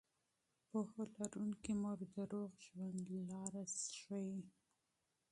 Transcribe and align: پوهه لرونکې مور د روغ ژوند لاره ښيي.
پوهه 0.67 1.01
لرونکې 1.17 1.73
مور 1.81 1.99
د 2.15 2.17
روغ 2.31 2.51
ژوند 2.65 3.03
لاره 3.29 3.63
ښيي. 3.99 4.39